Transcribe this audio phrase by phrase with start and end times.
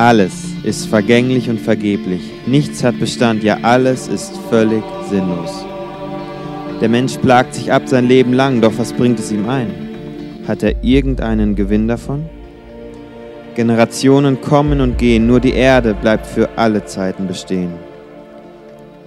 [0.00, 0.32] Alles
[0.62, 2.22] ist vergänglich und vergeblich.
[2.46, 5.66] Nichts hat Bestand, ja alles ist völlig sinnlos.
[6.80, 9.68] Der Mensch plagt sich ab sein Leben lang, doch was bringt es ihm ein?
[10.48, 12.24] Hat er irgendeinen Gewinn davon?
[13.54, 17.74] Generationen kommen und gehen, nur die Erde bleibt für alle Zeiten bestehen.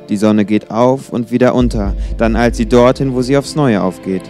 [0.10, 3.82] Die Sonne geht auf und wieder unter, dann eilt sie dorthin, wo sie aufs Neue
[3.82, 4.30] aufgeht.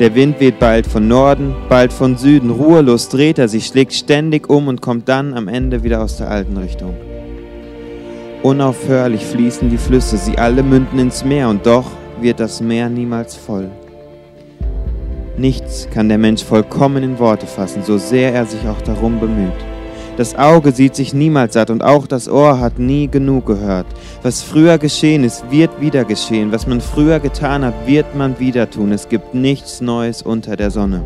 [0.00, 4.50] Der Wind weht bald von Norden, bald von Süden, ruhelos dreht er sich, schlägt ständig
[4.50, 6.96] um und kommt dann am Ende wieder aus der alten Richtung.
[8.42, 11.86] Unaufhörlich fließen die Flüsse, sie alle münden ins Meer und doch
[12.20, 13.70] wird das Meer niemals voll.
[15.36, 19.73] Nichts kann der Mensch vollkommen in Worte fassen, so sehr er sich auch darum bemüht.
[20.16, 23.86] Das Auge sieht sich niemals satt und auch das Ohr hat nie genug gehört.
[24.22, 26.52] Was früher geschehen ist, wird wieder geschehen.
[26.52, 28.92] Was man früher getan hat, wird man wieder tun.
[28.92, 31.02] Es gibt nichts Neues unter der Sonne.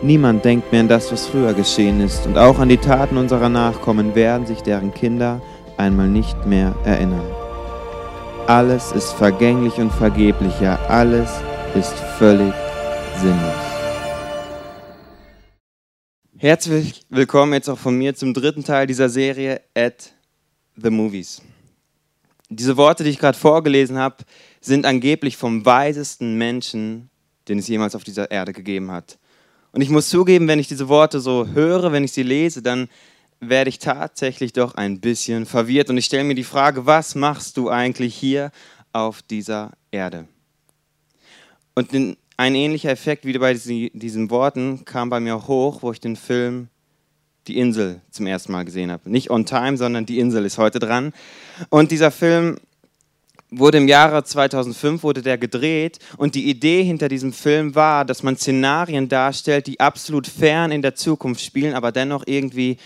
[0.00, 2.26] Niemand denkt mehr an das, was früher geschehen ist.
[2.26, 5.42] Und auch an die Taten unserer Nachkommen werden sich deren Kinder
[5.76, 7.26] einmal nicht mehr erinnern.
[8.46, 11.30] Alles ist vergänglich und vergeblich, ja, alles
[11.74, 12.52] ist völlig
[13.20, 13.73] sinnlos.
[16.36, 20.12] Herzlich willkommen jetzt auch von mir zum dritten Teil dieser Serie at
[20.74, 21.40] the Movies.
[22.48, 24.16] Diese Worte, die ich gerade vorgelesen habe,
[24.60, 27.08] sind angeblich vom weisesten Menschen,
[27.46, 29.16] den es jemals auf dieser Erde gegeben hat.
[29.70, 32.88] Und ich muss zugeben, wenn ich diese Worte so höre, wenn ich sie lese, dann
[33.38, 37.56] werde ich tatsächlich doch ein bisschen verwirrt und ich stelle mir die Frage, was machst
[37.56, 38.50] du eigentlich hier
[38.92, 40.26] auf dieser Erde?
[41.76, 46.00] Und in ein ähnlicher Effekt wie bei diesen Worten kam bei mir hoch, wo ich
[46.00, 46.68] den Film
[47.46, 49.10] Die Insel zum ersten Mal gesehen habe.
[49.10, 51.12] Nicht On Time, sondern Die Insel ist heute dran.
[51.68, 52.56] Und dieser Film
[53.50, 58.22] wurde im Jahre 2005 wurde der gedreht und die Idee hinter diesem Film war, dass
[58.22, 62.78] man Szenarien darstellt, die absolut fern in der Zukunft spielen, aber dennoch irgendwie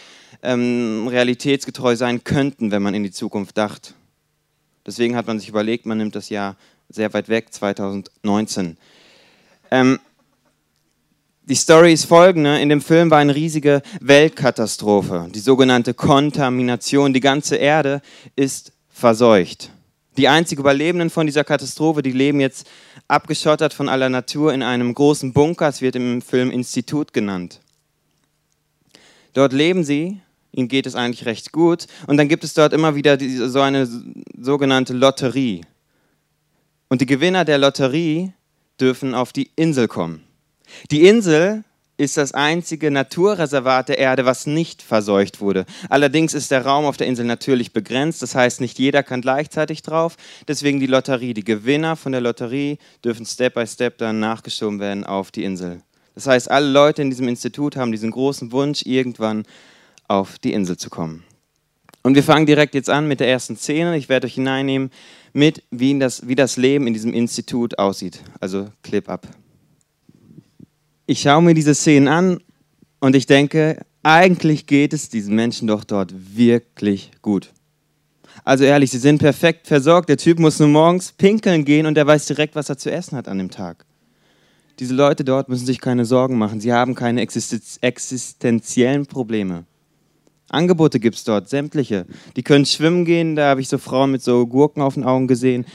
[0.42, 3.94] ähm, realitätsgetreu sein könnten, wenn man in die Zukunft dacht.
[4.86, 6.56] Deswegen hat man sich überlegt, man nimmt das Jahr
[6.88, 8.76] sehr weit weg, 2019.
[9.70, 9.98] Ähm,
[11.48, 12.60] die Story ist folgende.
[12.60, 17.14] In dem Film war eine riesige Weltkatastrophe, die sogenannte Kontamination.
[17.14, 18.02] Die ganze Erde
[18.36, 19.70] ist verseucht.
[20.18, 22.66] Die einzigen Überlebenden von dieser Katastrophe, die leben jetzt
[23.06, 25.68] abgeschottert von aller Natur in einem großen Bunker.
[25.68, 27.60] Es wird im Film Institut genannt.
[29.32, 30.20] Dort leben sie,
[30.52, 31.86] ihnen geht es eigentlich recht gut.
[32.06, 33.88] Und dann gibt es dort immer wieder diese, so eine
[34.38, 35.62] sogenannte Lotterie.
[36.88, 38.32] Und die Gewinner der Lotterie
[38.80, 40.22] dürfen auf die Insel kommen.
[40.90, 41.64] Die Insel
[41.98, 45.66] ist das einzige Naturreservat der Erde, was nicht verseucht wurde.
[45.88, 49.82] Allerdings ist der Raum auf der Insel natürlich begrenzt, das heißt, nicht jeder kann gleichzeitig
[49.82, 50.16] drauf.
[50.46, 51.34] Deswegen die Lotterie.
[51.34, 55.82] Die Gewinner von der Lotterie dürfen Step by Step dann nachgeschoben werden auf die Insel.
[56.14, 59.44] Das heißt, alle Leute in diesem Institut haben diesen großen Wunsch, irgendwann
[60.06, 61.24] auf die Insel zu kommen.
[62.08, 63.98] Und wir fangen direkt jetzt an mit der ersten Szene.
[63.98, 64.90] Ich werde euch hineinnehmen
[65.34, 68.22] mit, wie das, wie das Leben in diesem Institut aussieht.
[68.40, 69.28] Also Clip ab.
[71.04, 72.38] Ich schaue mir diese Szenen an
[72.98, 77.52] und ich denke, eigentlich geht es diesen Menschen doch dort wirklich gut.
[78.42, 80.08] Also ehrlich, sie sind perfekt versorgt.
[80.08, 83.18] Der Typ muss nur morgens pinkeln gehen und er weiß direkt, was er zu essen
[83.18, 83.84] hat an dem Tag.
[84.78, 86.58] Diese Leute dort müssen sich keine Sorgen machen.
[86.58, 89.66] Sie haben keine existenziellen Probleme.
[90.50, 92.06] Angebote gibt es dort, sämtliche.
[92.36, 95.26] Die können schwimmen gehen, da habe ich so Frauen mit so Gurken auf den Augen
[95.26, 95.66] gesehen.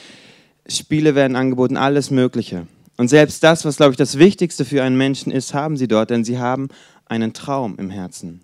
[0.68, 2.68] Spiele werden angeboten, alles Mögliche.
[2.98, 6.10] Und selbst das, was, glaube ich, das Wichtigste für einen Menschen ist, haben sie dort,
[6.10, 6.70] denn sie haben
[7.06, 8.42] einen Traum im Herzen.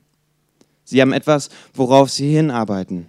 [0.83, 3.07] Sie haben etwas, worauf sie hinarbeiten.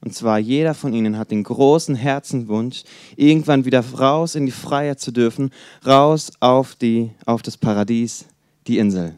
[0.00, 2.84] Und zwar jeder von ihnen hat den großen Herzenwunsch,
[3.16, 5.50] irgendwann wieder raus in die Freiheit zu dürfen,
[5.86, 8.26] raus auf, die, auf das Paradies,
[8.66, 9.14] die Insel.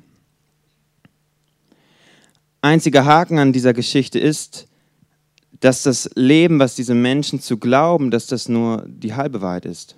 [2.66, 4.66] Einziger Haken an dieser Geschichte ist,
[5.60, 9.94] dass das Leben, was diese Menschen zu glauben, dass das nur die halbe Wahrheit ist.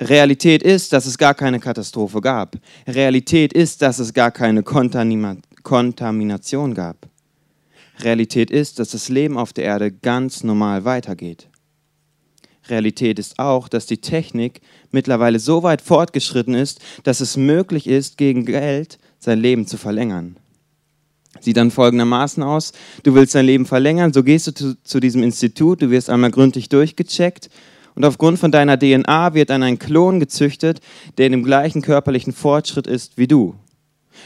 [0.00, 2.56] Realität ist, dass es gar keine Katastrophe gab.
[2.86, 7.06] Realität ist, dass es gar keine Kontamination gab.
[7.98, 11.50] Realität ist, dass das Leben auf der Erde ganz normal weitergeht.
[12.68, 18.16] Realität ist auch, dass die Technik mittlerweile so weit fortgeschritten ist, dass es möglich ist,
[18.16, 20.36] gegen Geld sein Leben zu verlängern.
[21.40, 22.72] Sieht dann folgendermaßen aus,
[23.04, 26.32] du willst dein Leben verlängern, so gehst du zu, zu diesem Institut, du wirst einmal
[26.32, 27.50] gründlich durchgecheckt
[27.94, 30.80] und aufgrund von deiner DNA wird dann ein Klon gezüchtet,
[31.18, 33.54] der in dem gleichen körperlichen Fortschritt ist wie du.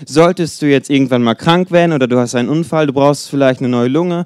[0.06, 3.60] Solltest du jetzt irgendwann mal krank werden oder du hast einen Unfall, du brauchst vielleicht
[3.60, 4.24] eine neue Lunge,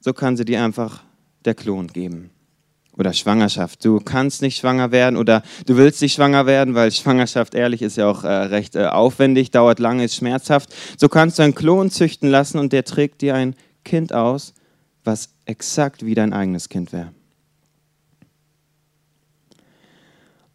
[0.00, 1.02] so kann sie dir einfach
[1.44, 2.30] der Klon geben.
[2.96, 3.84] Oder Schwangerschaft.
[3.84, 7.96] Du kannst nicht schwanger werden oder du willst nicht schwanger werden, weil Schwangerschaft, ehrlich, ist
[7.96, 10.74] ja auch äh, recht äh, aufwendig, dauert lange, ist schmerzhaft.
[10.96, 13.54] So kannst du einen Klon züchten lassen und der trägt dir ein
[13.84, 14.54] Kind aus,
[15.02, 17.12] was exakt wie dein eigenes Kind wäre.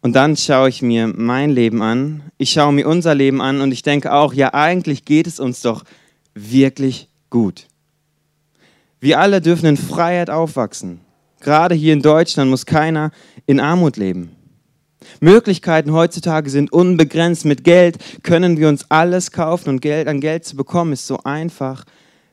[0.02, 3.70] Und dann schaue ich mir mein Leben an, ich schaue mir unser Leben an und
[3.70, 5.84] ich denke auch, ja, eigentlich geht es uns doch
[6.34, 7.66] wirklich gut.
[8.98, 11.00] Wir alle dürfen in Freiheit aufwachsen.
[11.40, 13.10] Gerade hier in Deutschland muss keiner
[13.46, 14.36] in Armut leben.
[15.20, 17.44] Möglichkeiten heutzutage sind unbegrenzt.
[17.44, 21.18] Mit Geld können wir uns alles kaufen und Geld an Geld zu bekommen ist so
[21.24, 21.84] einfach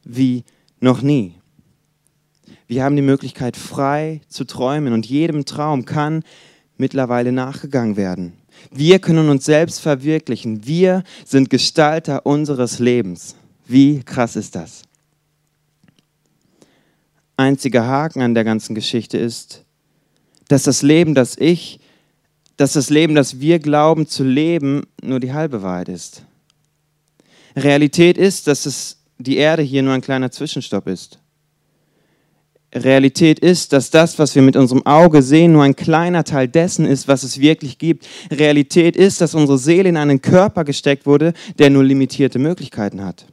[0.03, 0.43] wie
[0.79, 1.35] noch nie.
[2.67, 6.23] Wir haben die Möglichkeit, frei zu träumen und jedem Traum kann
[6.77, 8.33] mittlerweile nachgegangen werden.
[8.71, 10.65] Wir können uns selbst verwirklichen.
[10.65, 13.35] Wir sind Gestalter unseres Lebens.
[13.65, 14.86] Wie krass ist das?
[17.37, 19.63] Einziger Haken an der ganzen Geschichte ist,
[20.47, 21.79] dass das Leben, das ich,
[22.57, 26.23] dass das Leben, das wir glauben zu leben, nur die halbe Wahrheit ist.
[27.55, 31.19] Realität ist, dass es die Erde hier nur ein kleiner Zwischenstopp ist.
[32.73, 36.85] Realität ist, dass das, was wir mit unserem Auge sehen, nur ein kleiner Teil dessen
[36.85, 38.07] ist, was es wirklich gibt.
[38.29, 43.25] Realität ist, dass unsere Seele in einen Körper gesteckt wurde, der nur limitierte Möglichkeiten hat.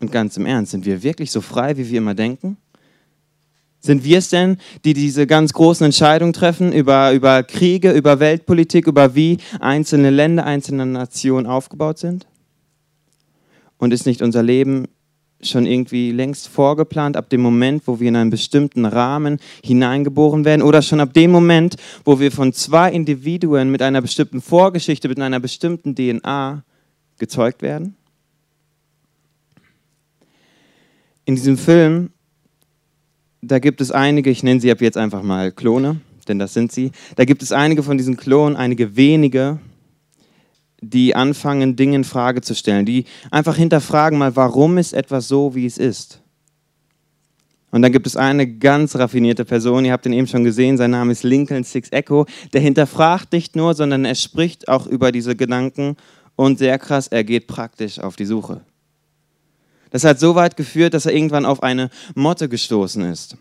[0.00, 2.56] Und ganz im Ernst, sind wir wirklich so frei, wie wir immer denken?
[3.80, 8.86] Sind wir es denn, die diese ganz großen Entscheidungen treffen über, über Kriege, über Weltpolitik,
[8.86, 12.26] über wie einzelne Länder, einzelne Nationen aufgebaut sind?
[13.76, 14.88] Und ist nicht unser Leben
[15.40, 20.62] schon irgendwie längst vorgeplant, ab dem Moment, wo wir in einen bestimmten Rahmen hineingeboren werden
[20.62, 25.20] oder schon ab dem Moment, wo wir von zwei Individuen mit einer bestimmten Vorgeschichte, mit
[25.20, 26.64] einer bestimmten DNA
[27.18, 27.97] gezeugt werden?
[31.28, 32.08] In diesem Film,
[33.42, 36.72] da gibt es einige, ich nenne sie ab jetzt einfach mal Klone, denn das sind
[36.72, 36.90] sie.
[37.16, 39.58] Da gibt es einige von diesen Klonen, einige wenige,
[40.80, 45.54] die anfangen, Dinge in Frage zu stellen, die einfach hinterfragen mal, warum ist etwas so,
[45.54, 46.22] wie es ist.
[47.72, 50.92] Und dann gibt es eine ganz raffinierte Person, ihr habt ihn eben schon gesehen, sein
[50.92, 52.24] Name ist Lincoln Six Echo,
[52.54, 55.98] der hinterfragt nicht nur, sondern er spricht auch über diese Gedanken
[56.36, 58.62] und sehr krass, er geht praktisch auf die Suche.
[59.90, 63.36] Das hat so weit geführt, dass er irgendwann auf eine Motte gestoßen ist.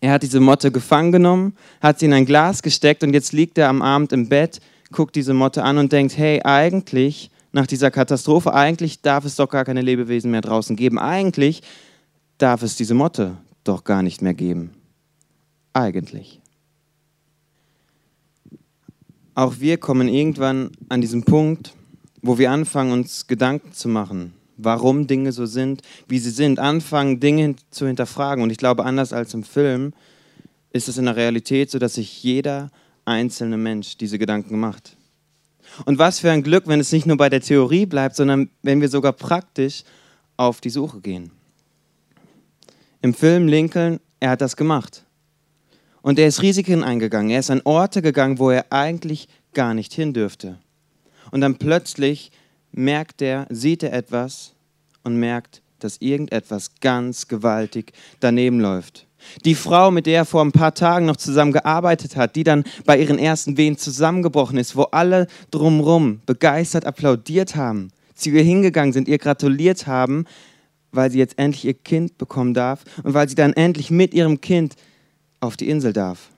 [0.00, 3.58] Er hat diese Motte gefangen genommen, hat sie in ein Glas gesteckt und jetzt liegt
[3.58, 4.60] er am Abend im Bett,
[4.92, 9.48] guckt diese Motte an und denkt, hey, eigentlich, nach dieser Katastrophe, eigentlich darf es doch
[9.48, 10.98] gar keine Lebewesen mehr draußen geben.
[10.98, 11.62] Eigentlich
[12.36, 14.70] darf es diese Motte doch gar nicht mehr geben.
[15.72, 16.40] Eigentlich.
[19.34, 21.72] Auch wir kommen irgendwann an diesen Punkt,
[22.20, 27.20] wo wir anfangen, uns Gedanken zu machen warum Dinge so sind, wie sie sind, anfangen,
[27.20, 28.42] Dinge zu hinterfragen.
[28.42, 29.94] Und ich glaube, anders als im Film
[30.72, 32.70] ist es in der Realität so, dass sich jeder
[33.04, 34.96] einzelne Mensch diese Gedanken macht.
[35.84, 38.80] Und was für ein Glück, wenn es nicht nur bei der Theorie bleibt, sondern wenn
[38.80, 39.84] wir sogar praktisch
[40.36, 41.30] auf die Suche gehen.
[43.00, 45.04] Im Film Lincoln, er hat das gemacht.
[46.02, 47.30] Und er ist Risiken eingegangen.
[47.30, 50.58] Er ist an Orte gegangen, wo er eigentlich gar nicht hin dürfte.
[51.30, 52.30] Und dann plötzlich
[52.72, 54.54] merkt er, sieht er etwas
[55.02, 59.06] und merkt, dass irgendetwas ganz gewaltig daneben läuft.
[59.44, 62.64] Die Frau, mit der er vor ein paar Tagen noch zusammen gearbeitet hat, die dann
[62.84, 68.92] bei ihren ersten Wehen zusammengebrochen ist, wo alle drumherum begeistert applaudiert haben, zu ihr hingegangen
[68.92, 70.24] sind, ihr gratuliert haben,
[70.92, 74.40] weil sie jetzt endlich ihr Kind bekommen darf und weil sie dann endlich mit ihrem
[74.40, 74.76] Kind
[75.40, 76.30] auf die Insel darf.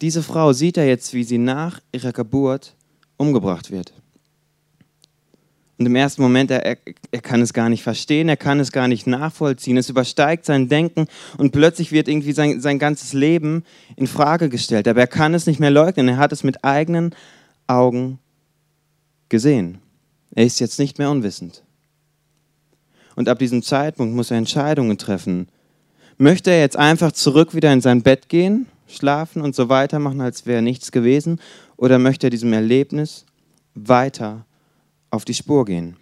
[0.00, 2.74] Diese Frau sieht er jetzt, wie sie nach ihrer Geburt
[3.16, 3.92] umgebracht wird.
[5.78, 8.88] Und im ersten Moment, er, er kann es gar nicht verstehen, er kann es gar
[8.88, 9.76] nicht nachvollziehen.
[9.76, 11.06] Es übersteigt sein Denken
[11.36, 14.88] und plötzlich wird irgendwie sein, sein ganzes Leben in Frage gestellt.
[14.88, 16.08] Aber er kann es nicht mehr leugnen.
[16.08, 17.14] Er hat es mit eigenen
[17.68, 18.18] Augen
[19.28, 19.78] gesehen.
[20.34, 21.62] Er ist jetzt nicht mehr unwissend.
[23.14, 25.48] Und ab diesem Zeitpunkt muss er Entscheidungen treffen.
[26.18, 30.44] Möchte er jetzt einfach zurück wieder in sein Bett gehen, schlafen und so weitermachen, als
[30.44, 31.40] wäre nichts gewesen?
[31.76, 33.26] Oder möchte er diesem Erlebnis
[33.74, 34.44] weiter
[35.10, 35.96] auf die Spur gehen.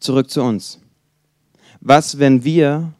[0.00, 0.80] Zurück zu uns.
[1.80, 2.92] Was, wenn wir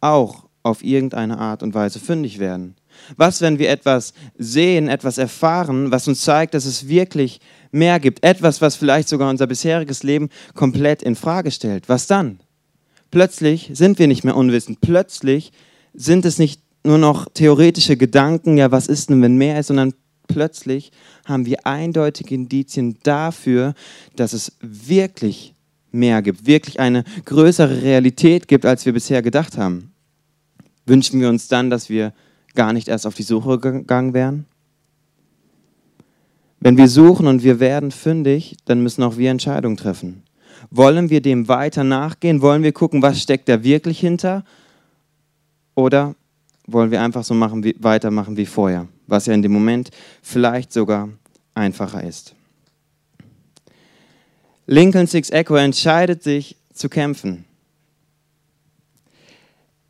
[0.00, 2.76] auch auf irgendeine Art und Weise fündig werden?
[3.16, 8.22] Was, wenn wir etwas sehen, etwas erfahren, was uns zeigt, dass es wirklich mehr gibt?
[8.22, 11.88] Etwas, was vielleicht sogar unser bisheriges Leben komplett in Frage stellt.
[11.88, 12.40] Was dann?
[13.10, 14.80] Plötzlich sind wir nicht mehr unwissend.
[14.80, 15.52] Plötzlich
[15.94, 19.94] sind es nicht nur noch theoretische Gedanken, ja, was ist denn, wenn mehr ist, sondern
[20.32, 20.92] plötzlich
[21.24, 23.74] haben wir eindeutige Indizien dafür,
[24.16, 25.54] dass es wirklich
[25.92, 29.92] mehr gibt, wirklich eine größere Realität gibt, als wir bisher gedacht haben.
[30.86, 32.12] Wünschen wir uns dann, dass wir
[32.54, 34.46] gar nicht erst auf die Suche gegangen wären?
[36.60, 40.22] Wenn wir suchen und wir werden fündig, dann müssen auch wir Entscheidungen treffen.
[40.70, 42.42] Wollen wir dem weiter nachgehen?
[42.42, 44.44] Wollen wir gucken, was steckt da wirklich hinter?
[45.74, 46.14] Oder
[46.72, 49.90] wollen wir einfach so machen, wie, weitermachen wie vorher, was ja in dem Moment
[50.22, 51.08] vielleicht sogar
[51.54, 52.34] einfacher ist?
[54.66, 57.44] Lincoln Six Echo entscheidet sich zu kämpfen.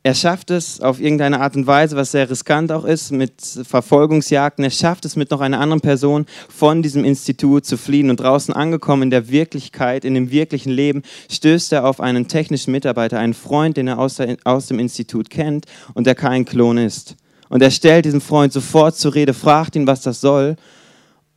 [0.03, 4.65] Er schafft es auf irgendeine Art und Weise, was sehr riskant auch ist, mit Verfolgungsjagden.
[4.65, 8.09] Er schafft es mit noch einer anderen Person von diesem Institut zu fliehen.
[8.09, 12.73] Und draußen angekommen in der Wirklichkeit, in dem wirklichen Leben, stößt er auf einen technischen
[12.73, 16.79] Mitarbeiter, einen Freund, den er aus, der, aus dem Institut kennt und der kein Klon
[16.79, 17.17] ist.
[17.51, 20.57] Und er stellt diesem Freund sofort zur Rede, fragt ihn, was das soll.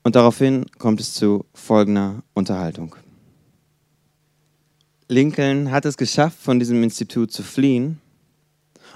[0.03, 2.95] Und daraufhin kommt es zu folgender Unterhaltung.
[5.09, 7.99] Lincoln hat es geschafft, von diesem Institut zu fliehen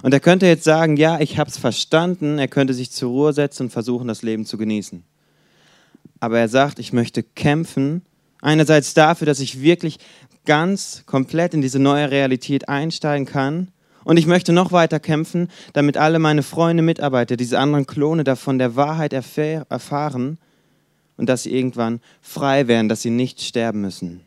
[0.04, 3.34] und er könnte jetzt sagen, ja, ich habe es verstanden, er könnte sich zur Ruhe
[3.34, 5.04] setzen und versuchen, das Leben zu genießen.
[6.20, 8.04] Aber er sagt, ich möchte kämpfen,
[8.42, 10.00] einerseits dafür, dass ich wirklich
[10.46, 13.70] ganz komplett in diese neue Realität einsteigen kann.
[14.04, 18.58] Und ich möchte noch weiter kämpfen, damit alle meine Freunde, Mitarbeiter, diese anderen Klone davon
[18.58, 20.38] der Wahrheit erfahren
[21.18, 24.22] und dass sie irgendwann frei werden, dass sie nicht sterben müssen.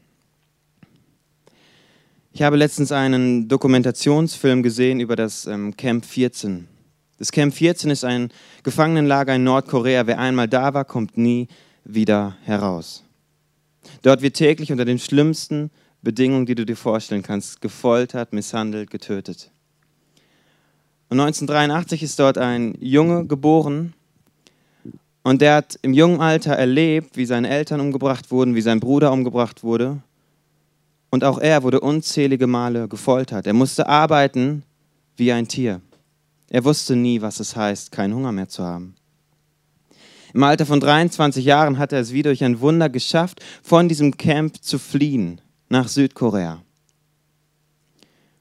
[2.32, 6.68] Ich habe letztens einen Dokumentationsfilm gesehen über das ähm, Camp 14.
[7.18, 8.30] Das Camp 14 ist ein
[8.62, 10.06] Gefangenenlager in Nordkorea.
[10.06, 11.48] Wer einmal da war, kommt nie
[11.84, 13.02] wieder heraus.
[14.02, 15.70] Dort wird täglich unter den schlimmsten
[16.02, 19.50] Bedingungen, die du dir vorstellen kannst, gefoltert, misshandelt, getötet.
[21.08, 23.92] Und 1983 ist dort ein Junge geboren
[25.24, 29.10] und der hat im jungen Alter erlebt, wie seine Eltern umgebracht wurden, wie sein Bruder
[29.12, 30.00] umgebracht wurde
[31.10, 33.46] und auch er wurde unzählige Male gefoltert.
[33.46, 34.62] Er musste arbeiten
[35.16, 35.80] wie ein Tier.
[36.48, 38.94] Er wusste nie, was es heißt, keinen Hunger mehr zu haben.
[40.32, 44.16] Im Alter von 23 Jahren hat er es wie durch ein Wunder geschafft, von diesem
[44.16, 46.62] Camp zu fliehen nach Südkorea.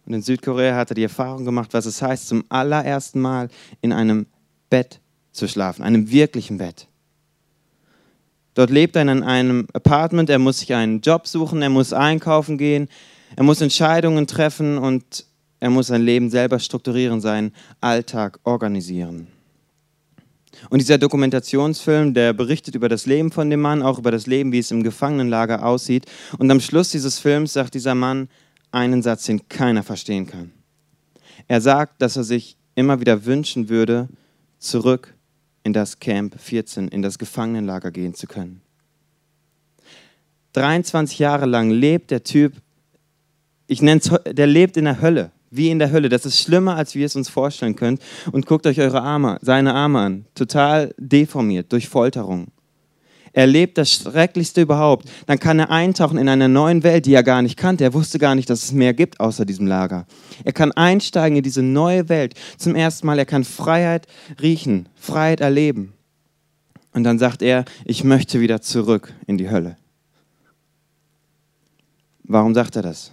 [0.06, 3.50] Und in Südkorea hat er die Erfahrung gemacht, was es heißt, zum allerersten Mal
[3.82, 4.28] in einem
[4.70, 5.00] Bett
[5.32, 6.89] zu schlafen, einem wirklichen Bett.
[8.60, 12.58] Dort lebt er in einem Apartment, er muss sich einen Job suchen, er muss einkaufen
[12.58, 12.90] gehen,
[13.38, 15.26] er muss Entscheidungen treffen und
[15.62, 19.28] er muss sein Leben selber strukturieren, seinen Alltag organisieren.
[20.70, 24.52] Und dieser Dokumentationsfilm, der berichtet über das Leben von dem Mann, auch über das Leben,
[24.52, 26.06] wie es im Gefangenenlager aussieht.
[26.38, 28.28] Und am Schluss dieses Films sagt dieser Mann
[28.74, 30.52] einen Satz, den keiner verstehen kann.
[31.48, 34.10] Er sagt, dass er sich immer wieder wünschen würde,
[34.58, 35.16] zurück
[35.70, 38.62] in das Camp 14, in das Gefangenenlager gehen zu können.
[40.54, 42.54] 23 Jahre lang lebt der Typ,
[43.68, 46.10] ich nenne es, der lebt in der Hölle, wie in der Hölle.
[46.10, 48.00] Das ist schlimmer, als wir es uns vorstellen können.
[48.32, 52.48] Und guckt euch eure Arme, seine Arme an, total deformiert durch Folterung
[53.34, 57.42] erlebt das Schrecklichste überhaupt, dann kann er eintauchen in einer neuen Welt, die er gar
[57.42, 57.84] nicht kannte.
[57.84, 60.06] Er wusste gar nicht, dass es mehr gibt außer diesem Lager.
[60.44, 63.20] Er kann einsteigen in diese neue Welt zum ersten Mal.
[63.20, 64.08] Er kann Freiheit
[64.42, 65.94] riechen, Freiheit erleben.
[66.94, 69.78] Und dann sagt er, ich möchte wieder zurück in die Hölle.
[72.24, 73.12] Warum sagt er das?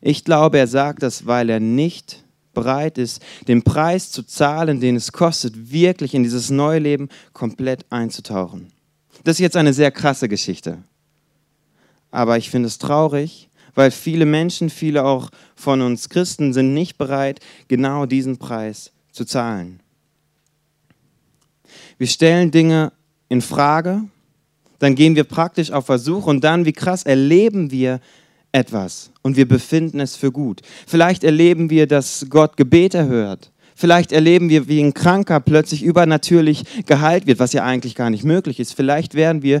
[0.00, 2.23] Ich glaube, er sagt das, weil er nicht
[2.54, 7.84] bereit ist, den Preis zu zahlen, den es kostet, wirklich in dieses neue Leben komplett
[7.90, 8.72] einzutauchen.
[9.24, 10.78] Das ist jetzt eine sehr krasse Geschichte.
[12.10, 16.96] Aber ich finde es traurig, weil viele Menschen, viele auch von uns Christen sind nicht
[16.96, 19.80] bereit, genau diesen Preis zu zahlen.
[21.98, 22.92] Wir stellen Dinge
[23.28, 24.04] in Frage,
[24.78, 28.00] dann gehen wir praktisch auf Versuch und dann, wie krass, erleben wir
[28.54, 30.62] etwas und wir befinden es für gut.
[30.86, 33.50] Vielleicht erleben wir, dass Gott Gebete hört.
[33.74, 38.22] Vielleicht erleben wir, wie ein Kranker plötzlich übernatürlich geheilt wird, was ja eigentlich gar nicht
[38.22, 38.74] möglich ist.
[38.74, 39.60] Vielleicht werden wir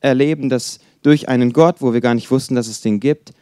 [0.00, 3.32] erleben, dass durch einen Gott, wo wir gar nicht wussten, dass es den gibt,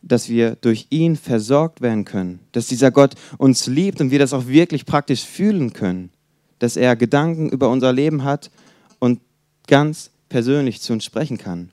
[0.00, 2.40] dass wir durch ihn versorgt werden können.
[2.52, 6.08] Dass dieser Gott uns liebt und wir das auch wirklich praktisch fühlen können.
[6.58, 8.50] Dass er Gedanken über unser Leben hat
[8.98, 9.20] und
[9.66, 11.70] ganz persönlich zu uns sprechen kann.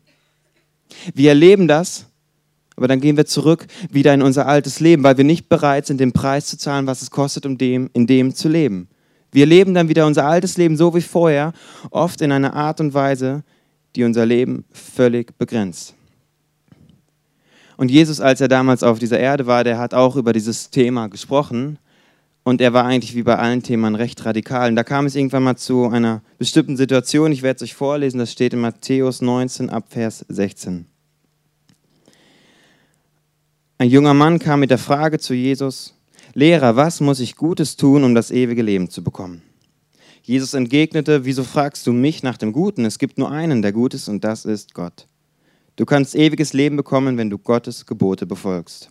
[1.14, 2.08] Wir erleben das
[2.78, 6.00] aber dann gehen wir zurück wieder in unser altes Leben, weil wir nicht bereit sind,
[6.00, 8.88] den Preis zu zahlen, was es kostet, um dem, in dem zu leben.
[9.32, 11.54] Wir leben dann wieder unser altes Leben so wie vorher,
[11.90, 13.44] oft in einer Art und Weise,
[13.96, 15.96] die unser Leben völlig begrenzt.
[17.78, 21.08] Und Jesus, als er damals auf dieser Erde war, der hat auch über dieses Thema
[21.10, 21.78] gesprochen.
[22.44, 24.70] Und er war eigentlich wie bei allen Themen recht radikal.
[24.70, 27.32] Und da kam es irgendwann mal zu einer bestimmten Situation.
[27.32, 28.20] Ich werde es euch vorlesen.
[28.20, 30.86] Das steht in Matthäus 19 ab Vers 16.
[33.80, 35.94] Ein junger Mann kam mit der Frage zu Jesus,
[36.34, 39.44] Lehrer, was muss ich Gutes tun, um das ewige Leben zu bekommen?
[40.24, 42.86] Jesus entgegnete, wieso fragst du mich nach dem Guten?
[42.86, 45.06] Es gibt nur einen, der gut ist, und das ist Gott.
[45.76, 48.90] Du kannst ewiges Leben bekommen, wenn du Gottes Gebote befolgst.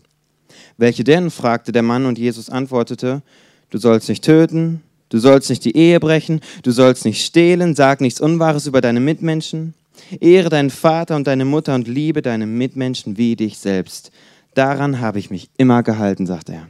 [0.77, 1.31] Welche denn?
[1.33, 3.23] fragte der Mann, und Jesus antwortete,
[3.71, 8.01] du sollst nicht töten, du sollst nicht die Ehe brechen, du sollst nicht stehlen, sag
[8.01, 9.75] nichts Unwahres über deine Mitmenschen,
[10.21, 14.13] ehre deinen Vater und deine Mutter und liebe deine Mitmenschen wie dich selbst.
[14.57, 16.67] Daran habe ich mich immer gehalten, sagte er.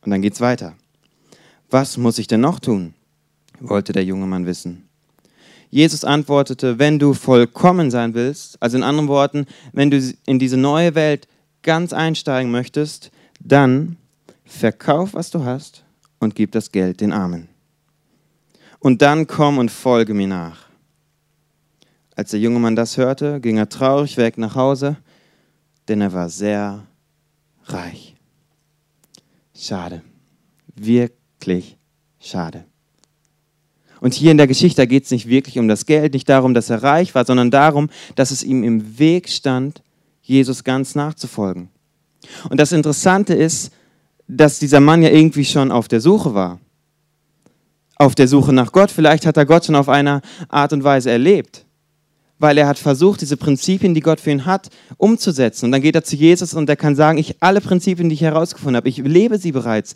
[0.00, 0.74] Und dann geht's weiter.
[1.68, 2.94] Was muss ich denn noch tun?
[3.60, 4.88] wollte der junge Mann wissen.
[5.68, 9.44] Jesus antwortete, wenn du vollkommen sein willst, also in anderen Worten,
[9.74, 11.28] wenn du in diese neue Welt
[11.62, 13.98] ganz einsteigen möchtest, dann
[14.46, 15.84] verkauf, was du hast
[16.20, 17.48] und gib das Geld den Armen.
[18.78, 20.68] Und dann komm und folge mir nach.
[22.16, 24.96] Als der junge Mann das hörte, ging er traurig weg nach Hause,
[25.88, 26.87] denn er war sehr
[27.72, 28.14] reich.
[29.56, 30.02] Schade.
[30.74, 31.76] Wirklich
[32.20, 32.64] schade.
[34.00, 36.70] Und hier in der Geschichte geht es nicht wirklich um das Geld, nicht darum, dass
[36.70, 39.82] er reich war, sondern darum, dass es ihm im Weg stand,
[40.22, 41.68] Jesus ganz nachzufolgen.
[42.48, 43.72] Und das Interessante ist,
[44.28, 46.60] dass dieser Mann ja irgendwie schon auf der Suche war.
[47.96, 48.92] Auf der Suche nach Gott.
[48.92, 51.64] Vielleicht hat er Gott schon auf eine Art und Weise erlebt
[52.38, 55.66] weil er hat versucht, diese Prinzipien, die Gott für ihn hat, umzusetzen.
[55.66, 58.20] Und dann geht er zu Jesus und er kann sagen, ich alle Prinzipien, die ich
[58.20, 59.94] herausgefunden habe, ich lebe sie bereits.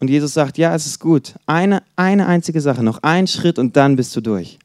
[0.00, 1.34] Und Jesus sagt, ja, es ist gut.
[1.46, 4.58] Eine, eine einzige Sache, noch ein Schritt und dann bist du durch.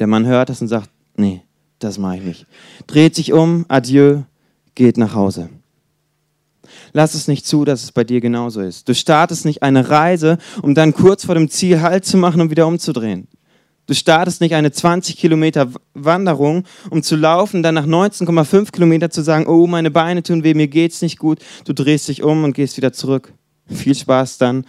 [0.00, 1.42] Der Mann hört das und sagt, nee,
[1.78, 2.46] das mache ich nicht.
[2.88, 4.22] Dreht sich um, adieu,
[4.74, 5.50] geht nach Hause.
[6.92, 8.88] Lass es nicht zu, dass es bei dir genauso ist.
[8.88, 12.50] Du startest nicht eine Reise, um dann kurz vor dem Ziel Halt zu machen und
[12.50, 13.28] wieder umzudrehen.
[13.86, 19.22] Du startest nicht eine 20 Kilometer Wanderung, um zu laufen, dann nach 19,5 Kilometern zu
[19.22, 21.40] sagen, oh, meine Beine tun weh, mir geht's nicht gut.
[21.66, 23.34] Du drehst dich um und gehst wieder zurück.
[23.66, 24.64] Viel Spaß dann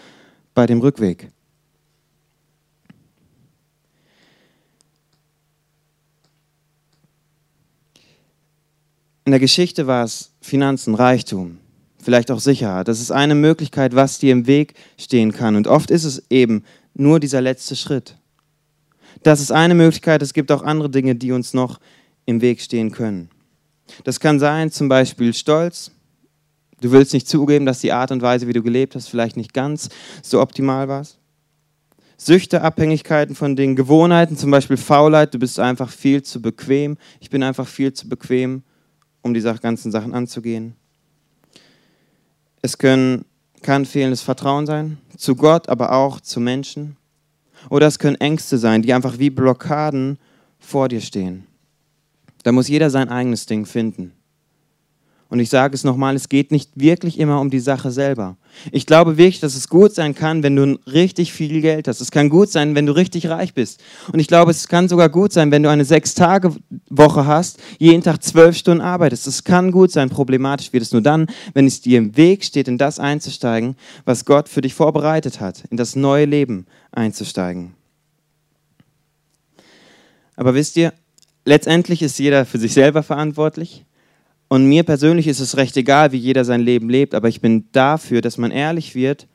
[0.54, 1.30] bei dem Rückweg.
[9.24, 11.58] In der Geschichte war es Finanzen, Reichtum,
[12.00, 12.88] vielleicht auch Sicherheit.
[12.88, 15.56] Das ist eine Möglichkeit, was dir im Weg stehen kann.
[15.56, 16.64] Und oft ist es eben
[16.94, 18.18] nur dieser letzte Schritt.
[19.26, 20.22] Das ist eine Möglichkeit.
[20.22, 21.80] Es gibt auch andere Dinge, die uns noch
[22.28, 23.32] im Weg stehen können.
[24.04, 25.90] Das kann sein, zum Beispiel Stolz.
[26.80, 29.52] Du willst nicht zugeben, dass die Art und Weise, wie du gelebt hast, vielleicht nicht
[29.52, 29.90] ganz
[30.22, 31.08] so optimal war.
[32.18, 35.34] Süchte, Abhängigkeiten von Dingen, Gewohnheiten, zum Beispiel Faulheit.
[35.34, 36.96] Du bist einfach viel zu bequem.
[37.20, 38.62] Ich bin einfach viel zu bequem,
[39.24, 40.76] um die ganzen Sachen anzugehen.
[42.62, 43.26] Es können,
[43.64, 46.98] kann fehlendes Vertrauen sein, zu Gott, aber auch zu Menschen.
[47.70, 50.18] Oder es können Ängste sein, die einfach wie Blockaden
[50.60, 51.46] vor dir stehen.
[52.44, 54.14] Da muss jeder sein eigenes Ding finden.
[55.28, 58.38] Und ich sage es nochmal, es geht nicht wirklich immer um die Sache selber.
[58.72, 62.00] Ich glaube wirklich, dass es gut sein kann, wenn du richtig viel Geld hast.
[62.00, 63.82] Es kann gut sein, wenn du richtig reich bist.
[64.14, 68.22] Und ich glaube, es kann sogar gut sein, wenn du eine Sechs-Tage-Woche hast, jeden Tag
[68.22, 69.26] zwölf Stunden arbeitest.
[69.26, 70.12] Es kann gut sein.
[70.12, 74.26] Problematisch wird es nur dann, wenn es dir im Weg steht, in das einzusteigen, was
[74.26, 77.74] Gott für dich vorbereitet hat, in das neue Leben einzusteigen.
[80.36, 80.94] Aber wisst ihr,
[81.46, 83.86] letztendlich ist jeder für sich selber verantwortlich.
[84.48, 87.66] Und mir persönlich ist es recht egal, wie jeder sein Leben lebt, aber ich bin
[87.72, 89.28] dafür, dass man ehrlich wird,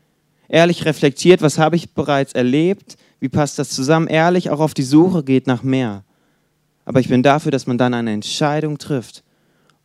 [0.49, 4.83] ehrlich reflektiert, was habe ich bereits erlebt, wie passt das zusammen, ehrlich auch auf die
[4.83, 6.05] Suche geht nach mehr.
[6.85, 9.23] Aber ich bin dafür, dass man dann eine Entscheidung trifft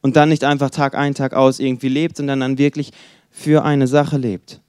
[0.02, 2.92] und dann nicht einfach Tag ein, Tag aus irgendwie lebt, sondern dann wirklich
[3.30, 4.62] für eine Sache lebt.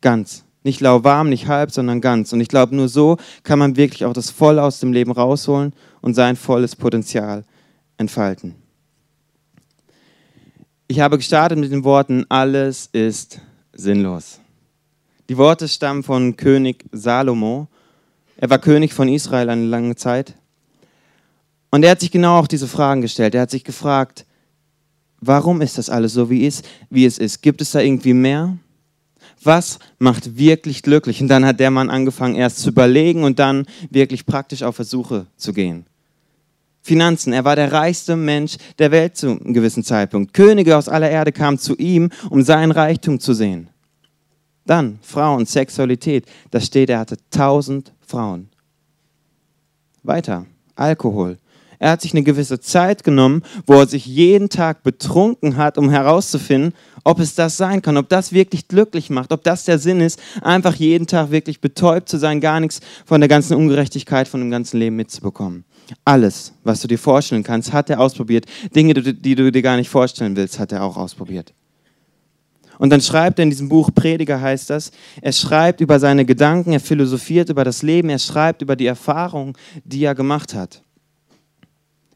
[0.00, 0.44] Ganz.
[0.64, 2.32] Nicht lauwarm, nicht halb, sondern ganz.
[2.32, 5.72] Und ich glaube, nur so kann man wirklich auch das Voll aus dem Leben rausholen
[6.00, 7.44] und sein volles Potenzial
[7.96, 8.54] entfalten.
[10.90, 13.42] Ich habe gestartet mit den Worten, alles ist
[13.74, 14.40] sinnlos.
[15.28, 17.68] Die Worte stammen von König Salomo.
[18.38, 20.34] Er war König von Israel eine lange Zeit.
[21.70, 23.34] Und er hat sich genau auch diese Fragen gestellt.
[23.34, 24.24] Er hat sich gefragt,
[25.20, 27.42] warum ist das alles so, wie es, wie es ist?
[27.42, 28.56] Gibt es da irgendwie mehr?
[29.42, 31.20] Was macht wirklich glücklich?
[31.20, 35.26] Und dann hat der Mann angefangen, erst zu überlegen und dann wirklich praktisch auf Versuche
[35.36, 35.84] zu gehen.
[36.88, 37.34] Finanzen.
[37.34, 40.32] Er war der reichste Mensch der Welt zu einem gewissen Zeitpunkt.
[40.32, 43.68] Könige aus aller Erde kamen zu ihm, um seinen Reichtum zu sehen.
[44.64, 46.24] Dann Frauen, Sexualität.
[46.50, 48.48] Da steht, er hatte tausend Frauen.
[50.02, 51.36] Weiter, Alkohol.
[51.78, 55.90] Er hat sich eine gewisse Zeit genommen, wo er sich jeden Tag betrunken hat, um
[55.90, 60.00] herauszufinden, ob es das sein kann, ob das wirklich glücklich macht, ob das der Sinn
[60.00, 64.40] ist, einfach jeden Tag wirklich betäubt zu sein, gar nichts von der ganzen Ungerechtigkeit, von
[64.40, 65.64] dem ganzen Leben mitzubekommen.
[66.04, 68.44] Alles, was du dir vorstellen kannst, hat er ausprobiert.
[68.74, 71.54] Dinge, die du dir gar nicht vorstellen willst, hat er auch ausprobiert.
[72.78, 76.72] Und dann schreibt er in diesem Buch Prediger heißt das, er schreibt über seine Gedanken,
[76.72, 80.82] er philosophiert über das Leben, er schreibt über die Erfahrungen, die er gemacht hat.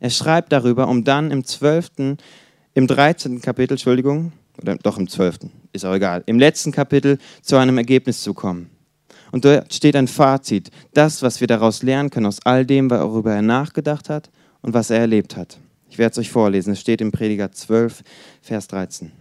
[0.03, 2.17] Er schreibt darüber, um dann im 12.,
[2.75, 3.41] im 13.
[3.41, 8.21] Kapitel, Entschuldigung, oder doch im 12., ist auch egal, im letzten Kapitel zu einem Ergebnis
[8.21, 8.69] zu kommen.
[9.31, 13.33] Und dort steht ein Fazit, das, was wir daraus lernen können, aus all dem, worüber
[13.33, 14.29] er nachgedacht hat
[14.61, 15.59] und was er erlebt hat.
[15.89, 18.03] Ich werde es euch vorlesen, es steht im Prediger 12,
[18.41, 19.13] Vers 13.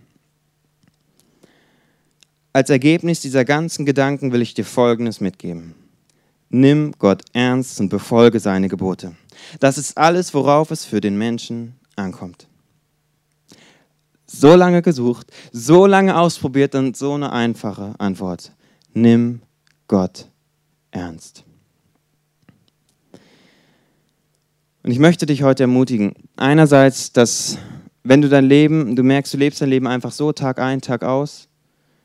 [2.53, 5.75] Als Ergebnis dieser ganzen Gedanken will ich dir Folgendes mitgeben.
[6.49, 9.15] Nimm Gott ernst und befolge seine Gebote.
[9.59, 12.47] Das ist alles, worauf es für den Menschen ankommt.
[14.25, 18.53] So lange gesucht, so lange ausprobiert und so eine einfache Antwort.
[18.93, 19.41] Nimm
[19.87, 20.27] Gott
[20.91, 21.43] ernst.
[24.83, 27.57] Und ich möchte dich heute ermutigen, einerseits, dass
[28.03, 31.03] wenn du dein Leben, du merkst, du lebst dein Leben einfach so Tag ein, Tag
[31.03, 31.49] aus,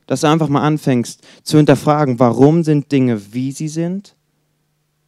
[0.06, 4.14] dass du einfach mal anfängst zu hinterfragen, warum sind Dinge, wie sie sind?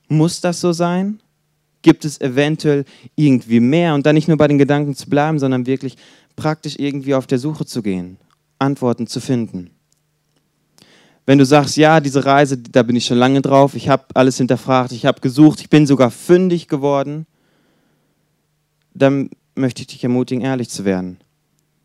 [0.08, 1.20] Muss das so sein?
[1.82, 3.94] Gibt es eventuell irgendwie mehr?
[3.94, 5.96] Und dann nicht nur bei den Gedanken zu bleiben, sondern wirklich
[6.36, 8.16] praktisch irgendwie auf der Suche zu gehen,
[8.58, 9.70] Antworten zu finden.
[11.26, 14.38] Wenn du sagst, ja, diese Reise, da bin ich schon lange drauf, ich habe alles
[14.38, 17.26] hinterfragt, ich habe gesucht, ich bin sogar fündig geworden,
[18.94, 21.18] dann möchte ich dich ermutigen, ehrlich zu werden.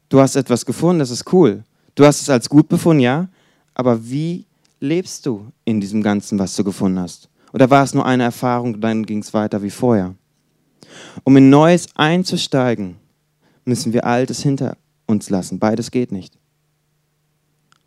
[0.07, 1.63] Du hast etwas gefunden, das ist cool.
[1.95, 3.27] Du hast es als gut befunden, ja,
[3.73, 4.45] aber wie
[4.79, 7.29] lebst du in diesem Ganzen, was du gefunden hast?
[7.53, 10.15] Oder war es nur eine Erfahrung, dann ging es weiter wie vorher?
[11.23, 12.97] Um in Neues einzusteigen,
[13.63, 15.59] müssen wir Altes hinter uns lassen.
[15.59, 16.37] Beides geht nicht.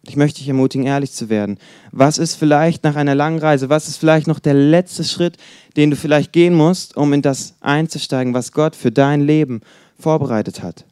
[0.02, 1.58] Ich möchte dich ermutigen, ehrlich zu werden.
[1.90, 5.36] Was ist vielleicht nach einer langen Reise, was ist vielleicht noch der letzte Schritt,
[5.76, 9.62] den du vielleicht gehen musst, um in das einzusteigen, was Gott für dein Leben
[9.98, 10.84] vorbereitet hat?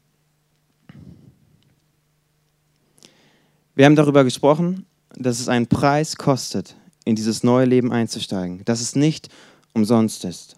[3.73, 4.85] Wir haben darüber gesprochen,
[5.15, 9.29] dass es einen Preis kostet, in dieses neue Leben einzusteigen, dass es nicht
[9.73, 10.57] umsonst ist.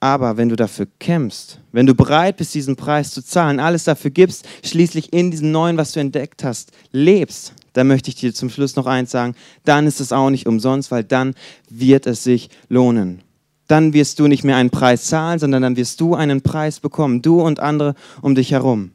[0.00, 4.10] Aber wenn du dafür kämpfst, wenn du bereit bist, diesen Preis zu zahlen, alles dafür
[4.10, 8.50] gibst, schließlich in diesem Neuen, was du entdeckt hast, lebst, dann möchte ich dir zum
[8.50, 9.34] Schluss noch eins sagen,
[9.64, 11.34] dann ist es auch nicht umsonst, weil dann
[11.70, 13.22] wird es sich lohnen.
[13.66, 17.22] Dann wirst du nicht mehr einen Preis zahlen, sondern dann wirst du einen Preis bekommen,
[17.22, 18.90] du und andere um dich herum.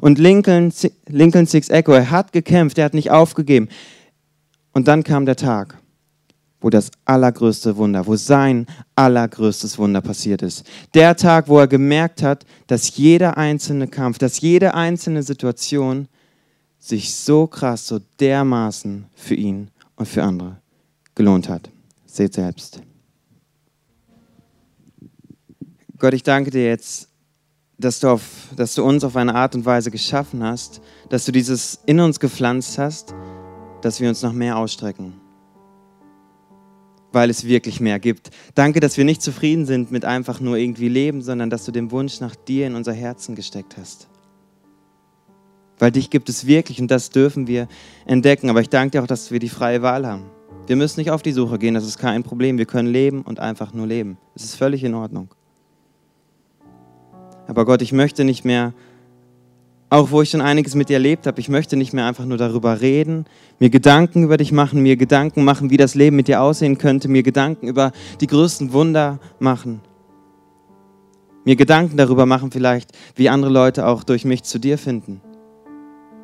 [0.00, 0.72] Und Lincoln,
[1.08, 3.68] Lincoln Six Echo, er hat gekämpft, er hat nicht aufgegeben.
[4.72, 5.78] Und dann kam der Tag,
[6.60, 10.64] wo das allergrößte Wunder, wo sein allergrößtes Wunder passiert ist.
[10.94, 16.08] Der Tag, wo er gemerkt hat, dass jeder einzelne Kampf, dass jede einzelne Situation
[16.78, 20.56] sich so krass, so dermaßen für ihn und für andere
[21.14, 21.70] gelohnt hat.
[22.06, 22.80] Seht selbst.
[25.98, 27.08] Gott, ich danke dir jetzt
[27.84, 28.22] dass du, auf,
[28.56, 32.20] dass du uns auf eine Art und Weise geschaffen hast, dass du dieses in uns
[32.20, 33.14] gepflanzt hast,
[33.82, 35.14] dass wir uns noch mehr ausstrecken,
[37.12, 38.30] weil es wirklich mehr gibt.
[38.54, 41.90] Danke, dass wir nicht zufrieden sind mit einfach nur irgendwie leben, sondern dass du den
[41.90, 44.08] Wunsch nach dir in unser Herzen gesteckt hast.
[45.78, 47.66] Weil dich gibt es wirklich und das dürfen wir
[48.06, 48.48] entdecken.
[48.50, 50.30] Aber ich danke dir auch, dass wir die freie Wahl haben.
[50.68, 52.56] Wir müssen nicht auf die Suche gehen, das ist kein Problem.
[52.56, 54.16] Wir können leben und einfach nur leben.
[54.36, 55.34] Es ist völlig in Ordnung.
[57.46, 58.72] Aber Gott, ich möchte nicht mehr,
[59.90, 62.38] auch wo ich schon einiges mit dir erlebt habe, ich möchte nicht mehr einfach nur
[62.38, 63.26] darüber reden,
[63.58, 67.08] mir Gedanken über dich machen, mir Gedanken machen, wie das Leben mit dir aussehen könnte,
[67.08, 69.80] mir Gedanken über die größten Wunder machen.
[71.44, 75.20] Mir Gedanken darüber machen vielleicht, wie andere Leute auch durch mich zu dir finden.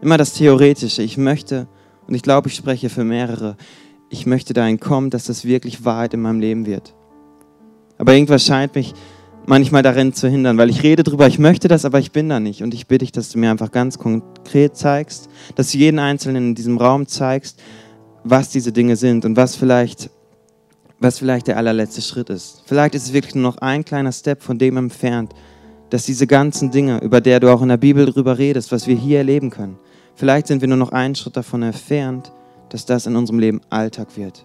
[0.01, 1.03] Immer das Theoretische.
[1.03, 1.67] Ich möchte,
[2.07, 3.57] und ich glaube, ich spreche für mehrere,
[4.11, 6.95] ich möchte dahin kommen, dass das wirklich Wahrheit in meinem Leben wird.
[7.99, 8.95] Aber irgendwas scheint mich
[9.49, 12.39] manchmal darin zu hindern, weil ich rede drüber, ich möchte das, aber ich bin da
[12.39, 12.63] nicht.
[12.63, 16.49] Und ich bitte dich, dass du mir einfach ganz konkret zeigst, dass du jeden Einzelnen
[16.49, 17.59] in diesem Raum zeigst,
[18.25, 20.11] was diese Dinge sind und was vielleicht,
[21.01, 22.63] was vielleicht der allerletzte Schritt ist.
[22.67, 25.33] Vielleicht ist es wirklich nur noch ein kleiner Step von dem entfernt,
[25.89, 28.97] dass diese ganzen Dinge, über der du auch in der Bibel drüber redest, was wir
[28.97, 29.79] hier erleben können,
[30.15, 32.33] vielleicht sind wir nur noch einen Schritt davon entfernt,
[32.69, 34.45] dass das in unserem Leben Alltag wird.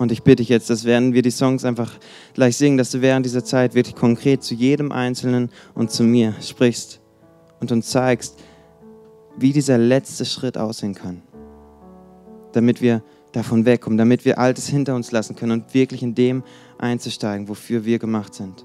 [0.00, 1.92] Und ich bitte dich jetzt, dass werden wir die Songs einfach
[2.32, 6.34] gleich singen, dass du während dieser Zeit wirklich konkret zu jedem Einzelnen und zu mir
[6.40, 7.02] sprichst
[7.60, 8.38] und uns zeigst,
[9.36, 11.20] wie dieser letzte Schritt aussehen kann.
[12.52, 16.44] Damit wir davon wegkommen, damit wir Altes hinter uns lassen können und wirklich in dem
[16.78, 18.64] einzusteigen, wofür wir gemacht sind.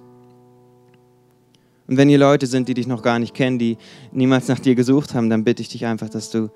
[1.86, 3.78] Und wenn hier Leute sind, die dich noch gar nicht kennen, die
[4.14, 6.50] niemals nach dir gesucht haben, dann bitte ich dich einfach, dass du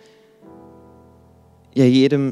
[1.75, 2.31] ja jedem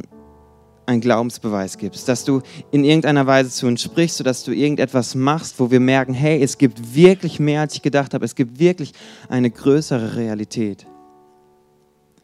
[0.88, 5.60] einen Glaubensbeweis gibst, dass du in irgendeiner Weise zu uns sprichst, sodass du irgendetwas machst,
[5.60, 8.94] wo wir merken, hey, es gibt wirklich mehr, als ich gedacht habe, es gibt wirklich
[9.28, 10.88] eine größere Realität.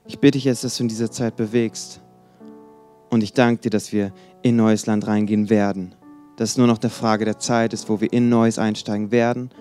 [0.08, 2.02] Ich bitte dich jetzt, dass du in dieser Zeit bewegst.
[3.10, 5.94] Und ich danke dir, dass wir in neues Land reingehen werden.
[6.38, 9.52] Dass es nur noch eine Frage der Zeit ist, wo wir in Neues einsteigen werden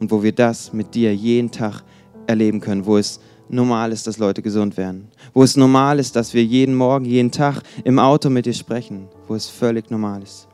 [0.00, 1.82] und wo wir das mit dir jeden Tag
[2.26, 6.34] erleben können, wo es normal ist, dass Leute gesund werden, wo es normal ist, dass
[6.34, 10.48] wir jeden Morgen, jeden Tag im Auto mit dir sprechen, wo es völlig normal ist.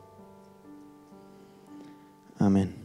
[2.39, 2.76] Amen.